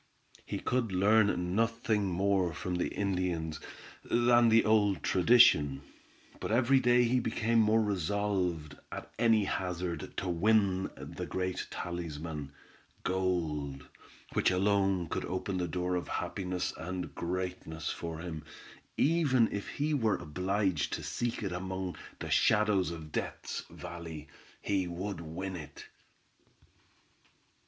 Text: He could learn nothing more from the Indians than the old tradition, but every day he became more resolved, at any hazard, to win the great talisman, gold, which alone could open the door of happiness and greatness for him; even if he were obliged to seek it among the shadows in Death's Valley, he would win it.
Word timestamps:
He 0.47 0.57
could 0.57 0.91
learn 0.91 1.55
nothing 1.55 2.07
more 2.07 2.55
from 2.55 2.77
the 2.77 2.87
Indians 2.87 3.59
than 4.03 4.49
the 4.49 4.65
old 4.65 5.03
tradition, 5.03 5.83
but 6.39 6.51
every 6.51 6.79
day 6.79 7.03
he 7.03 7.19
became 7.19 7.59
more 7.59 7.83
resolved, 7.83 8.77
at 8.91 9.13
any 9.19 9.43
hazard, 9.45 10.15
to 10.17 10.27
win 10.27 10.89
the 10.97 11.27
great 11.27 11.67
talisman, 11.69 12.51
gold, 13.03 13.87
which 14.33 14.49
alone 14.49 15.07
could 15.07 15.23
open 15.25 15.59
the 15.59 15.67
door 15.67 15.93
of 15.93 16.07
happiness 16.07 16.73
and 16.77 17.13
greatness 17.13 17.91
for 17.91 18.17
him; 18.17 18.43
even 18.97 19.49
if 19.51 19.69
he 19.69 19.93
were 19.93 20.15
obliged 20.17 20.93
to 20.93 21.03
seek 21.03 21.43
it 21.43 21.51
among 21.51 21.95
the 22.17 22.31
shadows 22.31 22.89
in 22.89 23.09
Death's 23.09 23.65
Valley, 23.69 24.27
he 24.63 24.87
would 24.87 25.21
win 25.21 25.55
it. 25.55 25.85